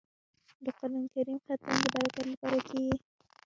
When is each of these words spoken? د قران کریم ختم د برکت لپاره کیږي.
د 0.63 0.65
قران 0.77 1.03
کریم 1.13 1.37
ختم 1.45 1.73
د 1.81 1.83
برکت 1.93 2.25
لپاره 2.31 2.59
کیږي. 2.69 2.95